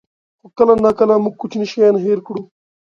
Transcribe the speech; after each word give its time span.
خو 0.39 0.47
کله 0.57 0.73
ناکله 0.83 1.15
موږ 1.23 1.35
کوچني 1.41 1.65
شیان 1.71 1.95
هېر 2.05 2.19
کړو. 2.25 2.41